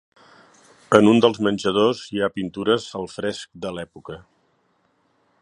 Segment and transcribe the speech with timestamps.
[0.99, 4.19] En un dels menjadors hi ha pintures al fresc de l'època.